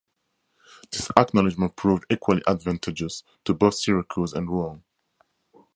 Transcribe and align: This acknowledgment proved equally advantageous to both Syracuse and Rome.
This 0.91 1.11
acknowledgment 1.15 1.75
proved 1.75 2.05
equally 2.09 2.41
advantageous 2.47 3.21
to 3.45 3.53
both 3.53 3.75
Syracuse 3.75 4.33
and 4.33 4.49
Rome. 4.49 4.83